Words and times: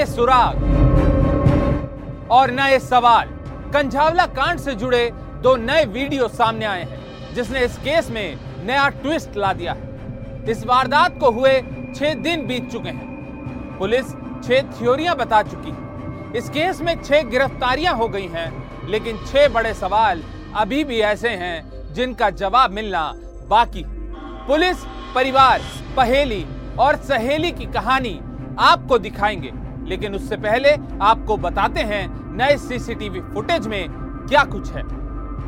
नए 0.00 0.06
सुराग 0.06 0.56
और 2.32 2.50
नए 2.50 2.78
सवाल। 2.78 3.28
कंझावला 3.72 4.26
कांड 4.26 4.58
से 4.58 4.74
जुड़े 4.74 5.10
दो 5.42 5.56
नए 5.56 5.84
वीडियो 5.86 6.28
सामने 6.28 6.64
आए 6.64 6.82
हैं, 6.82 7.34
जिसने 7.34 7.60
इस 7.60 7.76
केस 7.78 8.10
में 8.10 8.38
नया 8.64 8.88
ट्विस्ट 8.88 9.36
ला 9.36 9.52
दिया 9.52 9.72
है। 9.72 10.44
इस 10.50 10.66
वारदात 10.66 11.18
को 11.20 11.30
हुए 11.30 11.60
छह 11.96 12.14
दिन 12.22 12.46
बीत 12.46 12.72
चुके 12.72 12.88
हैं। 12.88 13.78
पुलिस 13.78 14.06
छह 14.44 14.72
थ्योरियाँ 14.72 15.16
बता 15.16 15.42
चुकी 15.42 15.70
है। 15.70 16.36
इस 16.36 16.48
केस 16.48 16.80
में 16.80 17.02
छह 17.02 17.22
गिरफ्तारियाँ 17.28 17.94
हो 17.94 18.08
गई 18.08 18.26
हैं, 18.26 18.88
लेकिन 18.88 19.18
छह 19.26 19.48
बड़े 19.48 19.74
सवाल 19.74 20.22
अभी 20.56 20.84
भी 20.84 21.00
ऐसे 21.04 21.28
हैं, 21.28 21.92
जिनका 21.94 22.30
जवाब 22.30 22.70
मिलना 22.70 23.12
बाकी। 23.48 23.84
पुलिस, 24.46 24.76
परिवार, 25.14 25.60
पहेली 25.96 26.46
और 26.78 26.96
सहेली 26.96 27.52
की 27.52 27.72
कहानी 27.72 28.20
आपको 28.58 28.98
दिखाएँगे। 28.98 29.69
लेकिन 29.90 30.14
उससे 30.14 30.36
पहले 30.36 30.70
आपको 31.02 31.36
बताते 31.36 31.80
हैं 31.80 32.36
नए 32.36 32.56
सीसीटीवी 32.56 33.20
फुटेज 33.20 33.66
में 33.66 33.88
क्या 34.28 34.44
कुछ 34.44 34.72
है। 34.72 34.82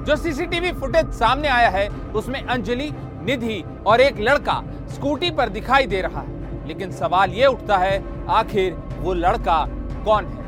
जो 0.04 0.16
सीसीटीवी 0.16 0.72
फुटेज 0.72 1.10
सामने 1.10 1.48
आया 1.48 1.68
है, 1.68 1.88
उसमें 1.88 2.42
अंजलि, 2.42 2.90
निधि 3.24 3.64
और 3.86 4.00
एक 4.00 4.20
लड़का 4.20 4.62
स्कूटी 4.88 5.30
पर 5.30 5.48
दिखाई 5.48 5.86
दे 5.86 6.00
रहा 6.00 6.20
है। 6.20 6.66
लेकिन 6.68 6.90
सवाल 6.90 7.30
यह 7.30 7.46
उठता 7.46 7.76
है, 7.76 8.26
आखिर 8.28 8.74
वो 8.98 9.14
लड़का 9.14 9.64
कौन 10.04 10.24
है? 10.24 10.42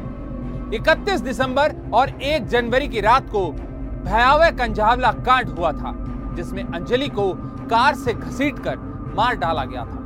31 0.74 1.20
दिसंबर 1.20 1.74
और 1.94 2.10
1 2.10 2.46
जनवरी 2.46 2.88
की 2.88 3.00
रात 3.00 3.30
को 3.30 3.50
भयावह 4.04 4.50
कंझावला 4.50 5.12
कांड 5.12 5.48
हुआ 5.48 5.72
था, 5.72 5.94
जिसमें 6.36 6.64
अंजलि 6.64 7.08
को 7.08 7.32
कार 7.70 7.94
से 7.94 8.14
घसीटकर 8.14 8.76
मार 9.16 9.36
डाला 9.36 9.64
गया 9.64 9.84
था। 9.84 10.04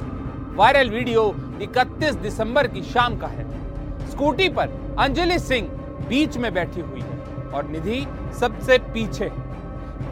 वायरल 0.54 0.90
वीडियो 0.90 1.34
31 1.62 2.14
दिसंबर 2.14 2.66
की 2.66 2.82
शाम 2.82 3.16
का 3.16 3.26
है। 3.26 3.47
स्कूटी 4.18 4.48
पर 4.48 4.68
अंजलि 4.98 5.38
सिंह 5.38 5.66
बीच 6.08 6.36
में 6.36 6.52
बैठी 6.54 6.80
हुई 6.80 7.00
है 7.00 7.42
और 7.54 7.66
निधि 7.68 8.00
सबसे 8.40 8.78
पीछे। 8.94 9.28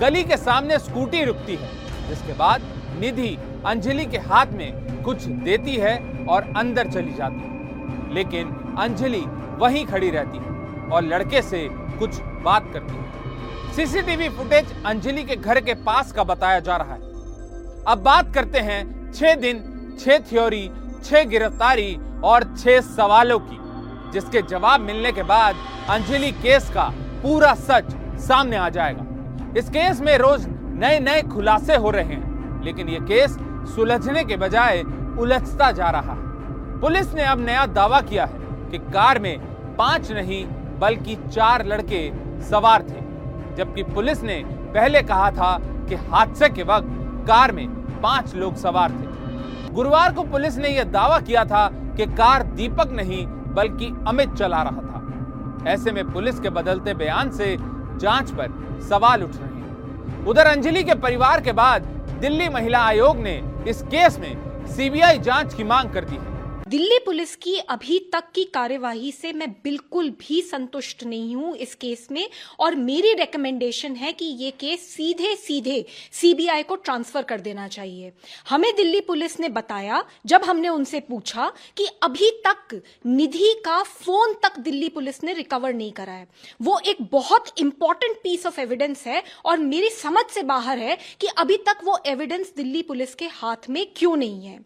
गली 0.00 0.22
के 0.24 0.36
सामने 0.36 0.78
स्कूटी 0.78 1.22
रुकती 1.24 1.54
है, 1.54 1.70
जिसके 2.08 2.32
बाद 2.32 2.62
निधि 3.00 3.38
अंजलि 3.66 4.04
के 4.06 4.18
हाथ 4.18 4.52
में 4.52 5.02
कुछ 5.02 5.24
देती 5.46 5.74
है 5.76 5.96
और 6.28 6.52
अंदर 6.56 6.90
चली 6.90 7.14
जाती 7.14 7.40
है। 7.40 8.14
लेकिन 8.14 8.54
अंजलि 8.78 9.24
वहीं 9.58 9.84
खड़ी 9.86 10.10
रहती 10.10 10.38
है 10.38 10.88
और 10.90 11.04
लड़के 11.04 11.42
से 11.42 11.68
कुछ 11.98 12.20
बात 12.44 12.70
करती 12.72 12.94
है। 12.94 13.74
सीसीटीवी 13.74 14.28
फुटेज 14.28 14.74
अंजलि 14.86 15.24
के 15.24 15.36
घर 15.36 15.60
के 15.60 15.74
पास 15.82 16.12
का 16.12 16.24
बताया 16.24 16.60
जा 16.60 16.76
रहा 16.76 16.94
है। 16.94 17.00
अब 17.84 18.02
बात 18.04 18.34
करते 18.34 18.58
हैं 18.60 19.12
छह 19.12 19.34
दिन, 19.34 19.68
छह 20.00 20.18
थ्योरी, 20.18 20.68
छह 21.04 21.24
गिरफ्तारी 21.24 21.94
और 22.24 22.54
छह 22.56 22.80
सवालों 22.94 23.38
की। 23.38 23.65
जिसके 24.16 24.42
जवाब 24.42 24.80
मिलने 24.80 25.12
के 25.12 25.22
बाद 25.22 25.56
अंजलि 25.90 26.30
केस 26.32 26.70
का 26.70 26.84
पूरा 27.22 27.52
सच 27.54 27.90
सामने 28.18 28.56
आ 28.56 28.68
जाएगा। 28.68 29.04
इस 29.58 29.68
केस 29.68 30.00
में 30.00 30.16
रोज 30.18 30.46
नए 30.48 30.98
नए 31.00 31.22
खुलासे 31.24 31.76
हो 31.76 31.90
रहे 31.90 32.04
हैं, 32.04 32.62
लेकिन 32.64 32.88
यह 32.88 33.00
केस 33.00 33.36
सुलझने 33.74 34.24
के 34.24 34.36
बजाय 34.36 34.82
उलझता 35.18 35.70
जा 35.72 35.90
रहा 35.90 36.12
है। 36.12 36.80
पुलिस 36.80 37.14
ने 37.14 37.24
अब 37.24 37.40
नया 37.40 37.66
दावा 37.66 38.00
किया 38.00 38.24
है 38.24 38.70
कि 38.70 38.78
कार 38.92 39.18
में 39.18 39.38
पाँच 39.76 40.10
नहीं, 40.12 40.44
बल्कि 40.78 41.16
चार 41.28 41.66
लड़के 41.66 42.00
सवार 42.42 42.82
थे, 42.82 43.00
जबकि 43.56 43.82
पुलिस 43.84 44.22
ने 44.22 44.42
पहले 44.74 45.02
कहा 45.02 45.30
था 45.30 45.56
कि 45.88 45.94
हादसे 46.10 46.48
के 46.48 46.62
वक्त 46.62 46.88
कार 47.28 47.52
में 47.52 47.66
पाँच 48.02 48.34
लोग 48.34 48.56
सवार 48.56 48.90
थे। 48.90 49.72
गुरुवार 49.72 50.12
को 50.14 50.22
पुलिस 50.24 50.56
ने 50.58 50.68
यह 50.68 50.84
दावा 50.92 51.18
किया 51.20 51.44
था 51.44 51.68
कि 51.96 52.06
कार 52.06 52.42
दीपक 52.52 52.90
नहीं 52.92 53.26
बल्कि 53.56 53.92
अमित 54.08 54.34
चला 54.34 54.62
रहा 54.62 54.82
था। 54.82 55.64
ऐसे 55.68 55.92
में 55.92 56.12
पुलिस 56.12 56.40
के 56.40 56.50
बदलते 56.50 56.94
बयान 56.94 57.30
से 57.30 57.56
जाँच 58.00 58.30
पर 58.30 58.80
सवाल 58.88 59.22
उठ 59.22 59.36
रहे 59.36 59.48
हैं। 59.48 60.24
उधर 60.26 60.46
अंजलि 60.46 60.82
के 60.84 60.94
परिवार 60.94 61.40
के 61.40 61.52
बाद 61.52 61.82
दिल्ली 62.20 62.48
महिला 62.48 62.78
आयोग 62.78 63.16
ने 63.18 63.34
इस 63.68 63.82
केस 63.84 64.18
में 64.18 64.66
सीबीआई 64.66 65.18
जाँच 65.18 65.54
की 65.54 65.64
मांग 65.64 65.90
कर 65.90 66.04
दी 66.04 66.16
है। 66.16 66.35
दिल्ली 66.66 66.98
पुलिस 66.98 67.34
की 67.36 67.54
अभी 67.60 67.98
तक 68.12 68.30
की 68.34 68.44
कार्यवाही 68.44 69.10
से 69.12 69.32
मैं 69.32 69.48
बिल्कुल 69.64 70.08
भी 70.20 70.40
संतुष्ट 70.42 71.04
नहीं 71.04 71.34
हूँ 71.36 71.54
इस 71.56 71.74
केस 71.74 72.06
में, 72.10 72.28
और 72.60 72.74
मेरी 72.76 73.12
रिकमेंडेशन 73.14 73.94
है 73.96 74.12
कि 74.12 74.24
ये 74.24 74.50
केस 74.50 74.88
सीधे 74.88 75.34
सीधे 75.36 75.84
सीबीआई 76.12 76.62
को 76.62 76.76
ट्रांसफ़र 76.76 77.22
कर 77.22 77.40
देना 77.40 77.66
चाहिए। 77.68 78.12
हमें 78.48 78.74
दिल्ली 78.76 79.00
पुलिस 79.00 79.38
ने 79.40 79.48
बताया, 79.48 80.02
जब 80.26 80.44
हमने 80.44 80.68
उनसे 80.68 81.00
पूछा 81.00 81.50
कि 81.76 81.86
अभी 82.02 82.30
तक 82.46 82.80
निधि 83.06 83.52
का 83.64 83.82
फ़ोन 83.82 84.34
तक 84.42 84.58
दिल्ली 84.60 84.88
पुलिस 84.88 85.22
ने 85.24 85.32
रिकवर 85.32 85.74
नहीं 85.74 85.92
करा 85.92 86.12
है। 86.12 86.26
वो 86.60 86.78
एक 86.86 87.02
बहुत 87.12 87.52
इंपॉर्टेंट 87.58 88.16
पीस 88.16 88.46
ऑफ़ 88.46 88.60
एविडेंस 88.60 89.06
है, 89.06 89.22
और 89.44 89.58
मेरी 89.60 89.90
समझ 89.92 90.24
से 90.30 90.42
बाहर 90.44 90.78
है 90.78 90.98
कि 91.20 91.26
अभी 91.28 91.56
तक 91.68 91.84
वो 91.84 91.98
एविडेंस 92.06 92.52
दिल्ली 92.56 92.82
पुलिस 92.82 93.14
के 93.14 93.26
हाथ 93.34 93.70
में 93.70 93.84
क्यों 93.96 94.16
नहीं 94.16 94.46
है। 94.46 94.58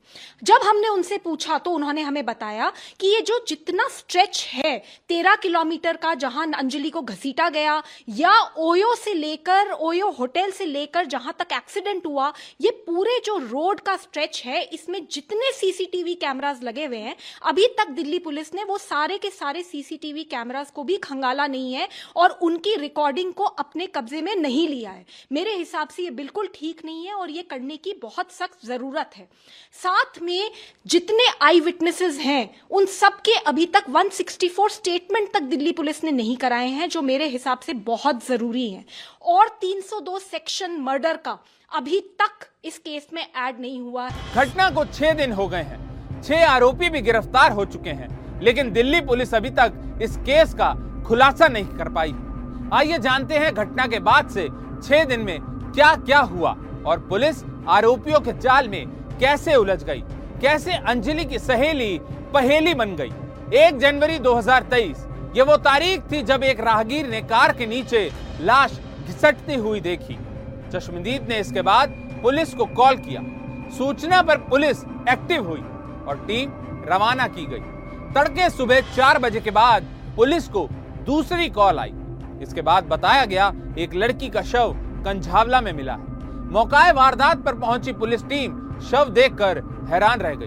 जब 0.43 0.61
हमने 0.65 0.89
उनसे 0.89 1.19
पूछा 1.21 1.59
तो 1.59 1.71
उन्होंने 1.71 1.89
उन्होंने 1.91 2.07
हमें 2.09 2.25
बताया 2.27 2.73
कि 3.01 3.07
ये 3.07 3.21
जो 3.21 3.39
जितना 3.49 3.87
स्ट्रेच 3.89 4.45
है, 4.55 4.77
तेरह 5.09 5.35
किलोमीटर 5.37 5.97
का 5.97 6.15
जहाँ 6.15 6.47
अंजलि 6.55 6.91
को 6.91 7.03
घसीटा 7.03 7.49
गया, 7.51 7.83
या 8.11 8.35
ओयो 8.59 8.95
से 8.95 9.15
लेकर, 9.15 9.71
ओयो 9.73 10.11
होटल 10.11 10.51
से 10.51 10.67
लेकर 10.67 11.07
जहाँ 11.07 11.35
तक 11.39 11.53
एक्सीडेंट 11.53 12.07
हुआ, 12.07 12.33
ये 12.61 12.71
पूरे 12.87 13.19
जो 13.25 13.37
रोड 13.41 13.81
का 13.81 13.97
स्ट्रेच 13.97 14.43
है, 14.47 14.63
इसमें 14.65 15.01
जितने 15.11 15.51
सीसीटीवी 15.53 16.15
कैमरास 16.17 16.63
लगे 16.63 16.85
हुए 16.87 16.99
हैं, 16.99 17.17
अभी 17.43 17.67
तक 17.79 17.91
दिल्ली 17.91 18.19
पुलिस 18.21 18.55
ने 18.55 18.65
वो 18.65 18.79
सारे 18.79 19.19
के 19.19 19.31
सारे 19.31 19.63
सीसीटीवी 19.63 20.25
कैमरास 20.27 20.71
को 20.71 20.85
भी 20.85 20.97
खंगाला 21.01 21.47
नहीं 21.47 21.73
है 21.75 21.89
और 22.17 22.39
उनकी 22.43 22.75
रिकॉर्डिंग 22.77 23.33
को 23.33 23.45
अपने 23.65 23.87
कब्जे 23.87 24.21
में 24.23 24.35
नहीं 24.37 24.67
लिया 24.69 24.91
है। 24.91 25.05
मेरे 25.33 25.57
हिसाब 25.57 25.89
से 25.89 26.03
ये 26.03 26.11
बिल्कुल 26.13 26.49
ठीक 26.55 26.85
नहीं 26.85 27.07
है 27.07 27.15
और 27.15 27.31
ये 27.31 27.43
करने 27.43 27.77
की 27.77 27.93
बहुत 28.03 28.33
सख्त 28.33 28.67
ज़रूरत 28.67 29.11
है। 29.17 29.29
साथ 29.75 30.21
में 30.23 30.51
जितने 30.87 31.27
आई 31.43 31.61
विटनेसेस 31.81 32.19
हैं, 32.19 32.51
उन 32.71 32.87
सब 32.87 33.13
के 33.19 33.33
अभी 33.49 33.65
तक 33.67 33.85
164 33.91 34.69
स्टेटमेंट 34.71 35.29
तक 35.35 35.43
दिल्ली 35.43 35.71
पुलिस 35.73 36.03
ने 36.05 36.11
नहीं 36.11 36.37
कराए 36.37 36.69
हैं, 36.69 36.89
जो 36.89 37.03
मेरे 37.03 37.27
हिसाब 37.29 37.59
से 37.59 37.73
बहुत 37.87 38.27
ज़रूरी 38.27 38.69
है। 38.71 38.85
और 39.25 39.49
302 39.63 40.19
सेक्शन 40.21 40.77
मर्डर 40.81 41.17
का 41.17 41.39
अभी 41.73 42.01
तक 42.21 42.47
इस 42.65 42.79
केस 42.79 43.07
में 43.15 43.23
ऐड 43.23 43.61
नहीं 43.61 43.81
हुआ 43.81 44.09
घटना 44.35 44.69
को 44.71 44.85
छह 44.87 45.13
दिन 45.15 45.33
हो 45.33 45.49
गए 45.49 45.63
हैं। 45.63 46.23
छह 46.23 46.47
आरोपी 46.47 46.91
भी 46.91 47.01
गिरफ़्तार 47.01 47.53
हो 47.53 47.65
चुके 47.67 47.91
हैं, 47.91 48.41
लेकिन 48.43 48.73
दिल्ली 48.73 49.01
पुलिस 49.03 49.35
अभी 49.35 49.51
तक 49.53 49.99
इस 50.03 50.17
केस 50.21 50.55
का 50.55 50.73
खुलासा 51.07 51.49
नहीं 51.49 51.79
कर 51.79 51.89
पाई। 51.89 52.15
आइए 52.75 52.99
जानते 53.01 53.39
हैं 53.39 53.55
घटना 53.55 53.87
के 53.87 53.99
बाद 54.03 54.31
से 54.31 54.49
छह 54.83 55.05
दिन 55.07 55.21
में 55.23 55.39
क्या 55.41 55.95
क्या 55.97 56.21
हुआ 56.29 56.57
और 56.87 57.07
पुलिस 57.09 57.45
आरोपियों 57.71 58.21
के 58.21 58.33
जाल 58.39 58.69
में 58.69 58.87
कैसे 59.21 59.55
उलझ 59.57 59.83
गई। 59.85 60.03
कैसे 60.41 60.73
अंजलि 60.73 61.25
की 61.25 61.39
सहेली 61.39 62.01
पहेली 62.35 62.75
बन 62.75 62.95
गई। 62.97 63.13
एक 63.59 63.79
जनवरी 63.79 64.19
2023 64.19 65.07
ये 65.37 65.43
वो 65.43 65.57
तारीख 65.57 66.03
थी 66.13 66.23
जब 66.23 66.43
एक 66.43 66.61
राहगीर 66.61 67.07
ने 67.07 67.21
कार 67.23 67.53
के 67.53 67.67
नीचे 67.67 68.11
लाश 68.41 68.81
घिसटती 69.07 69.55
हुई 69.55 69.81
देखी। 69.81 70.19
चश्मदीद 70.75 71.27
ने 71.29 71.39
इसके 71.39 71.63
बाद 71.63 71.89
पुलिस 72.23 72.55
को 72.55 72.65
कॉल 72.65 72.97
किया। 72.97 73.23
सूचना 73.79 74.23
पर 74.23 74.37
पुलिस 74.37 74.85
एक्टिव 75.09 75.49
हुई 75.49 75.61
और 76.09 76.25
टीम 76.29 76.51
रवाना 76.89 77.27
की 77.27 77.47
गई। 77.47 77.61
तड़के 78.15 78.51
सुबह 78.51 78.81
चार 78.81 79.19
बजे 79.19 79.41
के 79.41 79.51
बाद 79.51 79.83
पुलिस 80.17 80.49
को 80.49 80.69
दूसरी 81.07 81.49
कॉल 81.49 81.79
आई। 81.79 81.93
इसके 82.43 82.63
बाद 82.63 82.85
बताया 82.85 83.25
गया, 83.25 83.53
एक 83.79 83.95
लड़की 83.95 84.29
का 84.29 84.43
शव 84.43 84.75
कंझावला 85.05 85.61
में 85.61 85.73
मिला। 85.73 85.93
है 85.93 86.49
मौकाए 86.51 86.93
वारदात 86.93 87.39
पर 87.39 87.55
पहुँची 87.55 87.93
पुलिस 87.93 88.25
टीम, 88.25 88.81
शव 88.81 89.09
देखकर 89.09 89.61
हैरान 89.91 90.21
रह 90.21 90.35
गई। 90.35 90.47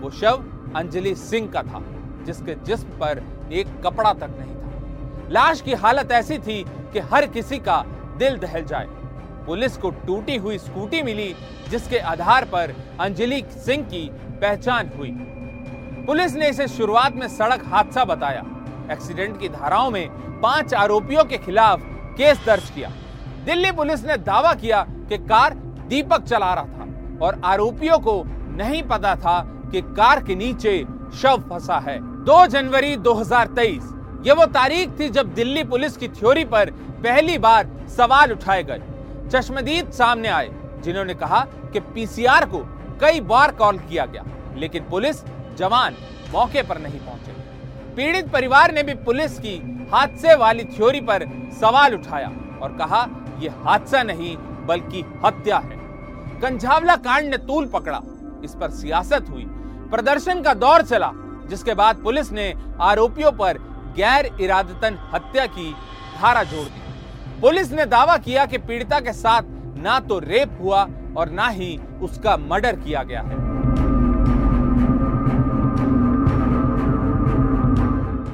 वो 0.00 0.10
शव 0.10 0.44
अंजलि 0.76 1.14
सिंह 1.14 1.48
का 1.48 1.62
था, 1.62 1.82
जिसके 2.26 2.54
जिस्म 2.54 2.88
पर 2.88 3.22
एक 3.52 3.66
कपड़ा 3.84 4.12
तक 4.12 4.36
नहीं 4.38 4.54
था। 4.54 5.28
लाश 5.30 5.60
की 5.60 5.74
हालत 5.74 6.12
ऐसी 6.12 6.38
थी 6.38 6.64
कि 6.92 6.98
हर 7.12 7.26
किसी 7.26 7.58
का 7.58 7.84
दिल 8.18 8.36
दहल 8.38 8.64
जाए। 8.64 8.86
पुलिस 9.46 9.76
को 9.76 9.90
टूटी 9.90 10.36
हुई 10.36 10.58
स्कूटी 10.58 11.02
मिली, 11.02 11.34
जिसके 11.70 11.98
आधार 11.98 12.44
पर 12.44 12.74
अंजलि 13.00 13.42
सिंह 13.56 13.84
की 13.84 14.08
पहचान 14.40 14.90
हुई। 14.96 15.10
पुलिस 16.06 16.34
ने 16.34 16.48
इसे 16.48 16.68
शुरुआत 16.68 17.16
में 17.16 17.28
सड़क 17.28 17.64
हादसा 17.66 18.04
बताया। 18.04 18.44
एक्सीडेंट 18.90 19.40
की 19.40 19.48
धाराओं 19.48 19.90
में 19.90 20.08
पाँच 20.40 20.74
आरोपियों 20.74 21.24
के 21.24 21.38
खिलाफ 21.38 21.80
केस 22.18 22.44
दर्ज 22.46 22.70
किया। 22.70 22.90
दिल्ली 23.44 23.70
पुलिस 23.72 24.04
ने 24.04 24.16
दावा 24.16 24.52
किया 24.54 24.82
कि 25.08 25.18
कार 25.18 25.54
दीपक 25.88 26.22
चला 26.22 26.52
रहा 26.54 26.64
था 26.64 27.18
और 27.22 27.40
आरोपियों 27.44 27.98
को 27.98 28.22
नहीं 28.56 28.82
पता 28.82 29.14
था 29.16 29.40
कि 29.72 29.80
कार 29.96 30.22
के 30.24 30.34
नीचे 30.34 30.84
शव 31.14 31.42
फंसा 31.50 31.78
है। 31.78 31.98
2 32.24 32.46
जनवरी 32.46 32.96
2023 32.98 33.92
ये 34.26 34.32
वो 34.32 34.44
तारीख 34.52 34.98
थी 35.00 35.08
जब 35.08 35.34
दिल्ली 35.34 35.64
पुलिस 35.64 35.96
की 35.96 36.08
थ्योरी 36.10 36.44
पर 36.44 36.70
पहली 37.02 37.36
बार 37.38 37.68
सवाल 37.96 38.32
उठाए 38.32 38.62
गए। 38.62 38.80
चश्मदीद 39.30 39.90
सामने 39.90 40.28
आए, 40.28 40.48
जिन्होंने 40.84 41.14
कहा 41.14 41.40
कि 41.72 41.80
पीसीआर 41.94 42.44
को 42.44 42.58
कई 43.00 43.20
बार 43.22 43.52
कॉल 43.52 43.78
किया 43.78 44.06
गया, 44.06 44.24
लेकिन 44.56 44.84
पुलिस 44.84 45.22
जवान 45.58 45.96
मौके 46.32 46.62
पर 46.62 46.78
नहीं 46.78 47.00
पहुँचे। 47.00 47.32
पीड़ित 47.96 48.30
परिवार 48.32 48.72
ने 48.72 48.82
भी 48.82 48.94
पुलिस 49.04 49.38
की 49.38 49.56
हादसे 49.92 50.34
वाली 50.34 50.64
थ्योरी 50.66 51.00
पर 51.00 51.24
सवाल 51.60 51.94
उठाया 51.94 52.32
और 52.62 52.76
कहा 52.78 53.06
यह 53.40 53.62
हादसा 53.64 54.02
नहीं, 54.02 54.36
बल्कि 54.66 55.04
हत्या 55.24 55.58
है। 55.58 55.84
कंझावला 56.40 56.96
कांड 56.96 57.28
ने 57.30 57.36
तूल 57.38 57.66
पकड़ा। 57.66 58.00
इस 58.46 58.54
पर 58.54 58.70
सियासत 58.72 59.30
हुई। 59.30 59.44
प्रदर्शन 59.90 60.42
का 60.42 60.54
दौर 60.56 60.82
चला, 60.84 61.10
जिसके 61.48 61.74
बाद 61.74 62.02
पुलिस 62.02 62.32
ने 62.32 62.52
आरोपियों 62.82 63.32
पर 63.34 63.58
गैर 63.96 64.30
इरादतन 64.40 64.98
हत्या 65.14 65.46
की 65.48 65.70
धारा 66.20 66.42
जोड़ 66.44 66.64
दी। 66.64 67.40
पुलिस 67.40 67.72
ने 67.72 67.84
दावा 67.86 68.16
किया 68.18 68.44
कि 68.46 68.58
पीड़िता 68.60 69.00
के 69.00 69.12
साथ 69.14 69.42
ना 69.78 69.98
तो 70.00 70.18
रेप 70.18 70.58
हुआ 70.60 70.86
और 71.16 71.30
ना 71.30 71.48
ही 71.48 71.78
उसका 72.02 72.36
मर्डर 72.42 72.76
किया 72.76 73.02
गया 73.02 73.20
है। 73.20 73.44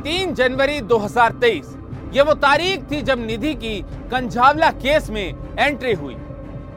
तीन 0.02 0.34
जनवरी 0.34 0.80
2023 0.82 1.76
ये 2.14 2.22
वो 2.22 2.34
तारीख 2.36 2.90
थी 2.90 3.00
जब 3.02 3.18
निधि 3.18 3.54
की 3.54 3.80
कंझावला 4.10 4.70
केस 4.78 5.10
में 5.10 5.56
एंट्री 5.58 5.92
हुई। 5.94 6.14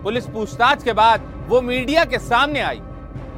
पुलिस 0.03 0.25
पूछताछ 0.25 0.83
के 0.83 0.93
बाद 0.93 1.31
वो 1.47 1.61
मीडिया 1.61 2.03
के 2.05 2.19
सामने 2.19 2.61
आई। 2.61 2.81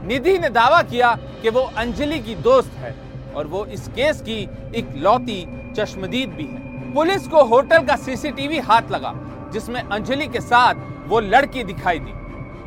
निधि 0.03 0.37
ने 0.39 0.49
दावा 0.49 0.81
किया 0.81 1.11
कि 1.41 1.49
वो 1.49 1.61
अंजलि 1.77 2.19
की 2.19 2.35
दोस्त 2.35 2.71
है 2.71 2.95
और 3.35 3.47
वो 3.47 3.65
इस 3.65 3.87
केस 3.87 4.21
की 4.21 4.41
एक 4.75 4.93
लौती 4.95 5.45
चश्मदीद 5.77 6.29
भी 6.29 6.43
है। 6.43 6.93
पुलिस 6.93 7.27
को 7.27 7.43
होटल 7.43 7.85
का 7.85 7.95
सीसीटीवी 7.95 8.59
हाथ 8.59 8.91
लगा, 8.91 9.13
जिसमें 9.53 9.81
अंजलि 9.81 10.27
के 10.27 10.41
साथ 10.41 10.75
वो 11.07 11.19
लड़की 11.19 11.63
दिखाई 11.63 11.99
दी। 11.99 12.11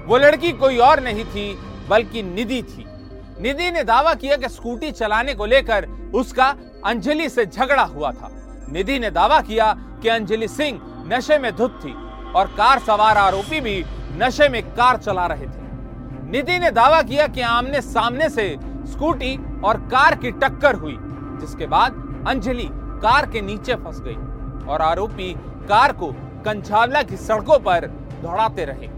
वो 0.06 0.19
लड़की 0.19 0.53
कोई 0.53 0.79
और 0.79 1.00
नहीं 1.00 1.25
थी, 1.25 1.53
बल्कि 1.88 2.23
निधि 2.23 2.62
थी। 2.62 2.85
निधि 3.41 3.71
ने 3.71 3.85
दावा 3.85 4.15
किया 4.15 4.37
कि 4.37 4.49
स्कूटी 4.49 4.91
चलाने 4.93 5.35
को 5.35 5.47
लेकर 5.47 5.87
उसका 6.15 6.55
अंजलि 6.87 7.29
से 7.29 7.47
झगड़ा 7.47 7.83
हुआ 7.83 8.11
था। 8.12 8.31
निधि 8.73 8.99
ने 8.99 9.11
दावा 9.11 9.41
किया 9.41 9.73
कि 10.03 10.09
अंजलि 10.09 10.49
सिंह 10.49 10.81
नशे 11.06 11.38
में 11.38 11.55
धुत 11.56 11.81
थी 11.85 11.94
और 12.33 12.47
कार 12.47 12.79
सवार 12.79 13.17
आरोपी 13.17 13.61
भी 13.61 13.85
नशे 14.12 14.49
में 14.49 14.62
कार 14.62 14.97
चला 14.97 15.26
रहे 15.26 15.47
थे। 15.47 15.70
निधि 16.31 16.59
ने 16.59 16.71
दावा 16.71 17.00
किया 17.03 17.27
कि 17.27 17.41
आमने 17.41 17.81
सामने 17.81 18.29
से 18.29 18.44
स्कूटी 18.87 19.37
और 19.65 19.77
कार 19.87 20.15
की 20.15 20.31
टक्कर 20.32 20.75
हुई, 20.75 20.97
जिसके 21.41 21.67
बाद 21.67 21.94
अंजलि 22.29 22.69
कार 23.03 23.27
के 23.31 23.41
नीचे 23.41 23.75
फंस 23.75 24.00
गई 24.00 24.67
और 24.67 24.82
आरोपी 24.82 25.32
कार 25.69 25.93
को 25.93 26.12
कंछावला 26.44 27.03
की 27.03 27.17
सड़कों 27.17 27.59
पर 27.59 27.87
दौड़ाते 28.23 28.65
रहे। 28.65 28.88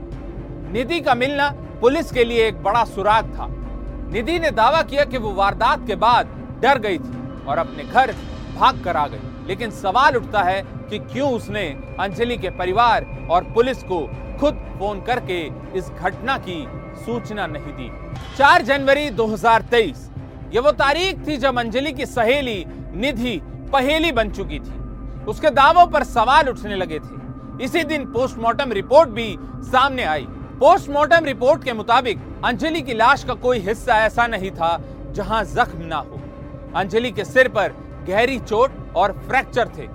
निधि 0.73 1.01
का 1.01 1.15
मिलना 1.15 1.49
पुलिस 1.81 2.13
के 2.13 2.25
लिए 2.25 2.47
एक 2.49 2.63
बड़ा 2.63 2.85
सुराग 2.85 3.33
था। 3.35 3.47
निधि 4.13 4.39
ने 4.39 4.51
दावा 4.51 4.83
किया 4.83 5.05
कि 5.05 5.19
वो 5.19 5.33
वारदात 5.33 5.87
के 5.87 5.97
बाद 5.97 6.37
डर 6.63 6.79
गई 6.79 6.99
थी 6.99 7.45
और 7.47 7.59
अपने 7.59 7.85
घर 7.85 8.15
भाग 8.57 8.83
कर 8.85 8.97
आ 8.97 9.07
गई। 9.07 9.32
लेकिन 9.47 9.71
सवाल 9.73 10.17
उठता 10.17 10.43
है 10.43 10.61
कि 10.91 10.99
क्यों 10.99 11.31
उसने 11.33 11.67
अंजलि 12.01 12.37
के 12.37 12.51
परिवार 12.51 13.07
और 13.31 13.45
पुलिस 13.55 13.83
को 13.83 14.01
खुद 14.41 14.55
फ़ोन 14.79 15.01
करके 15.01 15.41
इस 15.79 15.91
घटना 15.91 16.37
की 16.39 16.65
सूचना 16.97 17.47
नहीं 17.47 17.73
दी। 17.73 17.91
4 18.37 18.63
जनवरी 18.63 19.09
2023 19.11 20.09
ये 20.55 20.61
वो 20.61 20.71
तारीख 20.75 21.27
थी 21.27 21.37
जब 21.37 21.59
अंजलि 21.59 21.93
की 21.93 22.07
सहेली 22.07 22.65
निधि 22.97 23.41
पहेली 23.73 24.13
बन 24.13 24.31
चुकी 24.31 24.59
थी। 24.59 25.25
उसके 25.25 25.51
दावों 25.53 25.87
पर 25.87 26.05
सवाल 26.05 26.49
उठने 26.49 26.77
लगे 26.77 26.99
थे। 26.99 27.65
इसी 27.65 27.83
दिन 27.85 28.05
पोस्टमार्टम 28.13 28.73
रिपोर्ट 28.73 29.09
भी 29.11 29.37
सामने 29.65 30.05
आई। 30.05 30.27
पोस्टमार्टम 30.61 31.25
रिपोर्ट 31.25 31.65
के 31.65 31.73
मुताबिक 31.73 32.19
अंजलि 32.45 32.83
की 32.83 32.95
लाश 32.95 33.25
का 33.25 33.35
कोई 33.37 33.59
हिस्सा 33.61 33.95
ऐसा 34.05 34.27
नहीं 34.27 34.51
था 34.51 34.79
जहाँ 35.13 35.43
जख्म 35.47 35.85
ना 35.85 35.97
हो। 35.99 36.21
अंजलि 36.77 37.11
के 37.11 37.25
सिर 37.25 37.49
पर 37.49 37.75
गहरी 38.09 38.39
चोट 38.41 38.71
और 38.97 39.13
फ्रैक्चर 39.21 39.69
थे। 39.69 39.87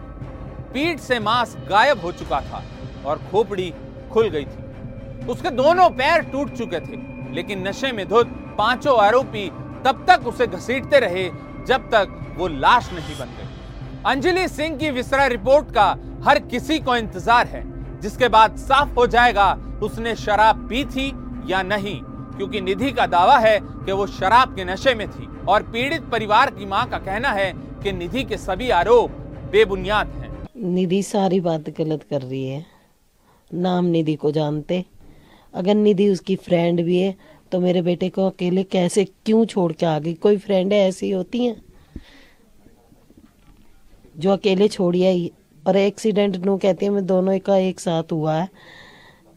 पीठ 0.74 1.00
से 1.00 1.20
मांस 1.20 1.56
गायब 1.70 2.02
हो 2.02 2.12
चुका 2.14 2.40
था 2.42 2.64
और 3.06 3.22
खोपड़ी 3.32 3.74
खुल 4.12 4.30
गई 4.30 4.46
थी। 4.46 5.26
उसके 5.26 5.50
दोनों 5.52 5.90
पैर 5.92 6.22
टूट 6.24 6.54
चुके 6.54 6.80
थे, 6.80 6.98
लेकिन 7.34 7.68
नशे 7.68 7.92
में 7.92 8.08
धुत 8.10 8.28
पाँचों 8.58 8.98
आरोपी 9.00 9.50
तब 9.86 10.06
तक 10.08 10.28
उसे 10.28 10.48
घसीटते 10.48 11.00
रहे 11.00 11.30
जब 11.68 11.90
तक 11.90 12.36
वो 12.38 12.48
लाश 12.48 12.92
नहीं 12.94 13.18
बन 13.20 13.36
गई 13.38 13.56
अंजलि 14.06 14.48
सिंह 14.50 14.78
की 14.78 14.90
विसरा 14.92 15.26
रिपोर्ट 15.28 15.72
का 15.72 15.96
हर 16.24 16.40
किसी 16.42 16.80
को 16.80 16.96
इंतज़ार 16.96 17.48
है। 17.48 17.64
जिसके 18.02 18.28
बाद 18.28 18.56
साफ़ 18.58 18.90
हो 18.90 19.06
जाएगा, 19.08 19.58
उसने 19.84 20.16
शराब 20.16 20.68
पी 20.70 20.84
थी 20.86 21.08
या 21.48 21.62
नहीं, 21.64 22.00
क्योंकि 22.38 22.62
निधि 22.62 22.92
का 22.92 23.06
दावा 23.08 23.38
है 23.38 23.60
कि 23.60 23.92
वो 23.92 24.06
शराब 24.10 24.56
के 24.56 24.66
नशे 24.66 24.94
में 24.96 25.08
थी 25.10 25.28
और 25.48 25.64
पीड़ित 25.64 26.10
परिवार 26.12 26.50
की 26.52 26.66
माँ 26.66 26.86
का 26.90 26.98
कहना 27.00 27.30
है 27.32 27.52
कि 27.84 27.92
निधि 27.92 28.24
के 28.24 28.38
सभी 28.38 28.70
आरोप 28.70 29.12
बेबुनियाद 29.52 30.08
हैं। 30.08 30.48
निधि 30.66 31.02
सारी 31.04 31.40
बात 31.40 31.70
गलत 31.70 32.04
कर 32.04 32.22
रही 32.22 32.46
है। 32.46 32.66
नाम 33.52 33.86
निधि 33.86 34.16
को 34.16 34.32
जानते। 34.32 34.84
अगर 35.54 35.76
निधि 35.76 36.10
उसकी 36.10 36.36
फ्रेंड 36.36 36.82
भी 36.84 37.00
है 37.00 37.16
तो 37.52 37.60
मेरे 37.60 37.82
बेटे 37.82 38.10
को 38.10 38.26
अकेले 38.28 38.64
कैसे 38.64 39.06
क्यों 39.06 39.46
छोड़ 39.46 39.72
के 39.74 39.86
आ 39.86 40.00
गई 40.00 40.14
कोई 40.14 40.38
फ्रेंड 40.38 40.74
ऐसी 40.74 41.12
होती 41.12 41.46
हैं? 41.46 41.62
जो 44.18 44.32
अकेले 44.32 44.68
छोड़िया 44.68 45.10
आई। 45.10 45.32
और 45.68 45.76
एक्सीडेंट 45.76 46.36
नो 46.36 46.58
कहती 46.58 46.86
है, 46.86 46.92
मैं 46.92 47.06
दोनों 47.06 47.40
का 47.40 47.58
एक 47.58 47.80
साथ 47.80 48.12
हुआ 48.12 48.36
है। 48.36 48.50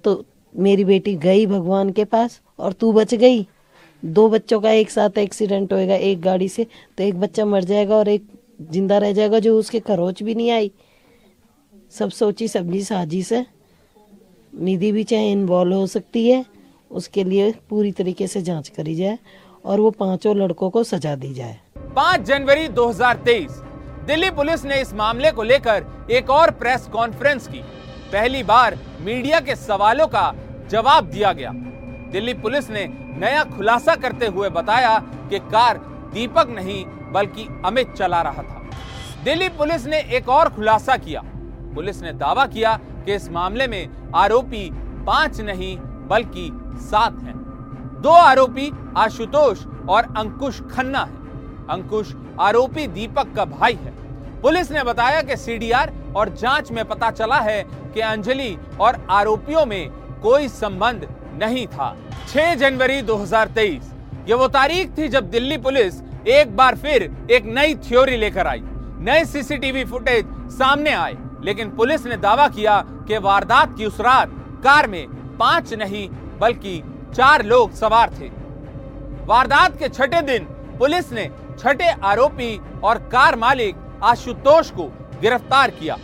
तो 0.05 0.25
मेरी 0.55 0.85
बेटी 0.85 1.15
गई 1.15 1.47
भगवान 1.47 1.91
के 1.91 2.05
पास, 2.05 2.41
और 2.59 2.73
तू 2.73 2.93
बच 2.93 3.15
गई? 3.15 3.47
दो 4.03 4.29
बच्चों 4.29 4.61
का 4.61 4.71
एक 4.71 4.91
साथ 4.91 5.19
एक्सीडेंट 5.19 5.73
होएगा 5.73 5.95
एक 5.95 6.21
गाड़ी 6.21 6.49
से 6.49 6.67
तो 6.99 7.05
एक 7.05 7.21
बच्चा 7.21 7.45
मर 7.45 7.65
जाएगा 7.65 7.97
और 7.97 8.09
एक 8.09 8.27
ज़िंदा 8.63 8.99
रह 8.99 9.13
जाएगा 9.13 9.39
जो 9.39 9.59
उसके 9.59 9.81
खरोच 9.81 10.23
भी 10.23 10.35
नहीं 10.35 10.51
आई। 10.51 10.71
सब 11.93 12.11
सोची 12.11 12.49
सब्ज़ी 12.49 12.83
साजिश 12.85 13.33
है। 13.33 13.47
निधि 14.53 14.93
भी 14.93 15.05
चाहे 15.05 15.31
इन्वॉल्व 15.33 15.75
हो 15.77 15.87
सकती 15.87 16.29
है, 16.29 16.45
उसके 16.91 17.25
लिए 17.25 17.53
पूरी 17.71 17.93
तरीके 17.93 18.27
से 18.27 18.43
जाँच 18.43 18.69
करी 18.69 18.95
जाए 18.95 19.19
और 19.65 19.81
वो 19.81 19.91
पाँचों 19.91 20.37
लड़कों 20.37 20.71
को 20.71 20.83
सजा 20.85 21.15
दी 21.17 21.33
जाए। 21.35 21.59
पाँच 21.97 22.21
जनवरी 22.21 22.69
2023 22.69 23.63
दिल्ली 24.07 24.31
पुलिस 24.31 24.65
ने 24.65 24.81
इस 24.81 24.93
मामले 24.95 25.31
को 25.31 25.43
लेकर 25.43 26.09
एक 26.11 26.31
और 26.31 26.51
प्रेस 26.53 26.87
कॉन्फ्रेंस 26.93 27.49
की। 27.49 27.63
पहली 28.13 28.43
बार 28.43 28.79
मीडिया 29.01 29.41
के 29.41 29.57
सवालों 29.57 30.07
का 30.07 30.33
जवाब 30.71 31.11
दिया 31.11 31.33
गया। 31.33 31.53
दिल्ली 32.11 32.35
पुलिस 32.35 32.71
ने 32.71 32.87
नया 33.17 33.45
खुलासा 33.45 33.95
करते 33.95 34.27
हुए 34.27 34.49
बताया 34.49 34.99
कि 35.31 35.39
कार 35.39 35.79
दीपक 36.15 36.47
नहीं, 36.51 36.85
बल्कि 37.13 37.63
अमित 37.65 37.93
चला 37.93 38.23
रहा 38.23 38.43
था। 38.43 38.71
दिल्ली 39.25 39.49
पुलिस 39.49 39.87
ने 39.87 40.01
एक 40.01 40.29
और 40.29 40.49
खुलासा 40.49 40.97
किया। 40.97 41.23
पुलिस 41.75 42.03
ने 42.03 42.13
दावा 42.13 42.47
किया 42.47 42.77
कि 42.77 43.15
इस 43.15 43.31
मामले 43.31 43.67
में 43.67 43.89
आरोपी 44.15 44.71
पाँच 45.07 45.41
नहीं, 45.41 45.77
बल्कि 46.09 46.51
सात 46.77 47.23
हैं। 47.23 47.39
दो 48.03 48.11
आरोपी 48.11 48.71
आशुतोष 48.97 49.67
और 49.89 50.15
अंकुश 50.17 50.61
खन्ना 50.61 50.99
है। 50.99 51.17
अंकुश 51.71 52.15
आरोपी 52.41 52.87
दीपक 52.87 53.33
का 53.37 53.45
भाई 53.45 53.75
है। 53.75 53.93
पुलिस 54.41 54.73
ने 54.73 54.83
बताया 54.83 55.23
कि 55.23 55.37
सीडीआर 55.37 55.93
और 56.17 56.29
जाँच 56.29 56.73
में 56.73 56.85
पता 56.85 57.11
चला 57.11 57.39
है 57.39 57.63
कि 57.95 58.01
अंजलि 58.01 58.59
और 58.81 59.07
आरोपियों 59.11 59.67
में 59.67 59.91
कोई 60.23 60.49
संबंध 60.49 61.09
नहीं 61.41 61.67
था। 61.67 61.95
6 62.29 62.55
जनवरी 62.55 63.01
2023 63.03 63.93
ये 64.29 64.35
वो 64.35 64.49
तारीख 64.49 64.97
थी 64.99 65.09
जब 65.09 65.31
दिल्ली 65.31 65.57
पुलिस 65.59 66.01
एक 66.29 66.57
बार 66.57 66.77
फिर 66.77 67.03
एक 67.31 67.45
नई 67.47 67.75
थ्योरी 67.87 68.17
लेकर 68.17 68.47
आई। 68.47 68.61
नए 69.01 69.25
सीसीटीवी 69.25 69.85
फुटेज 69.85 70.27
सामने 70.53 70.91
आए, 70.93 71.17
लेकिन 71.45 71.71
पुलिस 71.71 72.07
ने 72.07 72.17
दावा 72.19 72.49
किया 72.49 72.81
कि 73.09 73.19
वारदात 73.19 73.77
की 73.77 73.87
उस 73.87 74.01
रात 74.01 74.31
कार 74.65 74.87
में 74.87 75.07
पाँच 75.39 75.73
नहीं, 75.75 76.09
बल्कि 76.41 76.83
चार 77.15 77.45
लोग 77.45 77.73
सवार 77.75 78.11
थे। 78.11 78.29
वारदात 79.27 79.79
के 79.79 79.89
छठे 79.89 80.21
दिन 80.23 80.45
पुलिस 80.79 81.13
ने 81.13 81.31
छठे 81.59 81.91
आरोपी 82.05 82.57
और 82.85 82.99
कार 83.13 83.37
मालिक 83.37 83.77
आशुतोष 84.03 84.71
को 84.71 84.85
गिरफ़्तार 85.21 85.71
किया। 85.71 85.97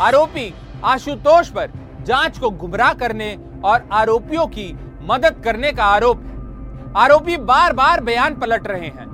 आरोपी 0.00 0.52
आशुतोष 0.84 1.48
पर 1.48 1.72
जाँच 2.06 2.38
को 2.38 2.50
गुमराह 2.52 2.92
करने 2.94 3.36
और 3.64 3.88
आरोपियों 3.92 4.46
की 4.48 4.72
मदद 5.04 5.40
करने 5.44 5.72
का 5.72 5.84
आरोप 5.86 6.20
है 6.20 6.92
आरोपी 6.96 7.36
बार 7.44 7.72
बार 7.72 8.00
बयान 8.00 8.34
पलट 8.34 8.66
रहे 8.66 8.86
हैं। 8.88 9.06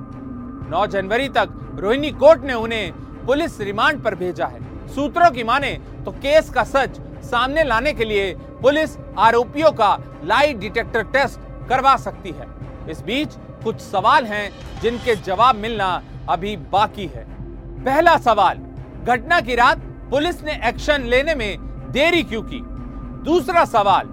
9 0.71 0.85
जनवरी 0.87 1.29
तक 1.29 1.49
रोहिणी 1.75 2.11
कोर्ट 2.13 2.43
ने 2.43 2.53
उन्हें 2.55 2.91
पुलिस 3.25 3.59
रिमांड 3.61 4.01
पर 4.03 4.15
भेजा 4.15 4.45
है। 4.45 4.59
सूत्रों 4.87 5.29
की 5.31 5.43
माने 5.43 5.71
तो 6.05 6.11
केस 6.13 6.49
का 6.49 6.63
सच 6.65 6.99
सामने 7.23 7.63
लाने 7.63 7.93
के 7.93 8.05
लिए 8.05 8.33
पुलिस 8.61 8.97
आरोपियों 9.19 9.71
का 9.71 9.97
लाई 10.23 10.53
डिटेक्टर 10.53 11.03
टेस्ट 11.13 11.39
करवा 11.69 11.95
सकती 11.97 12.31
है। 12.31 12.47
इस 12.89 13.01
बीच 13.01 13.35
कुछ 13.63 13.79
सवाल 13.81 14.25
हैं 14.25 14.49
जिनके 14.81 15.15
जवाब 15.17 15.55
मिलना 15.55 15.89
अभी 16.29 16.55
बाकी 16.71 17.05
है। 17.07 17.25
पहला 17.85 18.17
सवाल, 18.19 18.57
घटना 19.03 19.39
की 19.41 19.55
रात 19.55 19.79
पुलिस 20.11 20.43
ने 20.43 20.59
एक्शन 20.69 21.03
लेने 21.05 21.35
में 21.35 21.57
देरी 21.91 22.23
क्यों 22.23 22.41
की? 22.43 22.61
दूसरा 23.25 23.65
सवाल, 23.67 24.09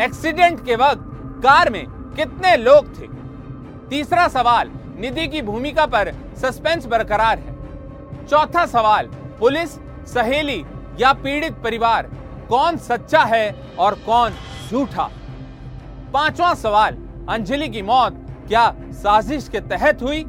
एक्सीडेंट 0.00 0.64
के 0.66 0.76
वक्त 0.76 1.12
कार 1.36 1.70
में 1.70 1.86
कितने 2.16 2.56
लोग 2.56 2.88
थे? 2.98 3.06
तीसरा 3.88 4.28
सवाल, 4.28 4.70
निधि 4.98 5.26
की 5.26 5.42
भूमिका 5.42 5.86
पर 5.86 6.12
सस्पेंस 6.36 6.86
बरकरार 6.86 7.38
है। 7.38 8.26
चौथा 8.26 8.66
सवाल, 8.66 9.06
पुलिस, 9.40 9.70
सहेली 10.06 10.64
या 11.00 11.12
पीड़ित 11.12 11.52
परिवार 11.52 12.10
कौन 12.48 12.76
सच्चा 12.76 13.22
है 13.24 13.72
और 13.78 13.94
कौन 13.94 14.32
झूठा? 14.70 15.10
पांचवा 16.12 16.54
सवाल, 16.54 16.94
अंजलि 17.28 17.68
की 17.68 17.82
मौत 17.82 18.26
क्या 18.48 18.74
साजिश 18.92 19.48
के 19.48 19.60
तहत 19.60 20.02
हुई? 20.02 20.22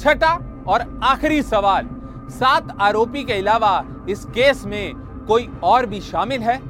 छठा 0.00 0.34
और 0.68 1.00
आखिरी 1.04 1.42
सवाल, 1.42 1.88
सात 2.30 2.76
आरोपी 2.80 3.24
के 3.24 3.32
अलावा 3.32 3.84
इस 4.08 4.24
केस 4.24 4.64
में 4.64 4.92
कोई 5.28 5.48
और 5.62 5.86
भी 5.86 6.00
शामिल 6.00 6.42
है? 6.42 6.60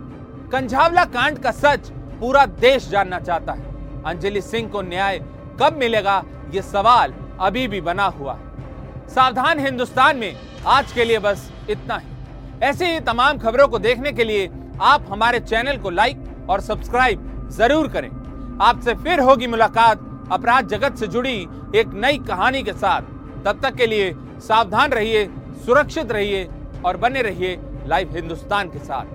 कंझावला 0.52 1.04
कांड 1.04 1.38
का 1.38 1.50
सच 1.50 1.92
पूरा 2.20 2.44
देश 2.60 2.88
जानना 2.88 3.18
चाहता 3.20 3.52
है। 3.52 4.02
अंजलि 4.06 4.40
सिंह 4.42 4.68
को 4.70 4.82
न्याय 4.82 5.18
कब 5.60 5.76
मिलेगा, 5.78 6.22
ये 6.54 6.62
सवाल 6.64 7.14
अभी 7.40 7.66
भी 7.68 7.80
बना 7.80 8.06
हुआ 8.08 8.34
है। 8.34 9.08
सावधान 9.08 9.58
हिंदुस्तान 9.60 10.16
में 10.16 10.36
आज 10.66 10.92
के 10.92 11.04
लिए 11.04 11.18
बस 11.18 11.50
इतना 11.70 11.96
ही। 11.96 12.14
ऐसी 12.62 12.84
ही 12.84 13.00
तमाम 13.02 13.38
खबरों 13.38 13.66
को 13.68 13.78
देखने 13.78 14.12
के 14.12 14.24
लिए 14.24 14.50
आप 14.82 15.06
हमारे 15.10 15.40
चैनल 15.40 15.78
को 15.78 15.90
लाइक 15.90 16.46
और 16.50 16.60
सब्सक्राइब 16.60 17.48
ज़रूर 17.52 17.88
करें। 17.88 18.10
आपसे 18.62 18.94
फिर 18.94 19.20
होगी 19.20 19.46
मुलाकात 19.46 20.00
अपराध 20.32 20.68
जगत 20.68 20.96
से 20.96 21.06
जुड़ी 21.06 21.36
एक 21.74 21.90
नई 21.94 22.18
कहानी 22.28 22.62
के 22.62 22.72
साथ। 22.74 23.02
तब 23.44 23.60
तक 23.62 23.74
के 23.74 23.86
लिए 23.86 24.14
सावधान 24.40 24.92
रहिए, 24.92 25.24
सुरक्षित 25.66 26.12
रहिए 26.12 26.48
और 26.84 26.96
बने 26.96 27.22
रहिए 27.22 27.58
लाइव 27.86 28.14
हिंदुस्तान 28.14 28.68
के 28.68 28.78
साथ। 28.78 29.14